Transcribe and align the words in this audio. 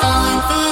falling 0.00 0.40
the 0.48 0.67